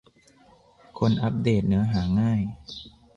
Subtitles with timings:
[0.99, 2.41] คนอัปเดตเนื้อหาง่าย?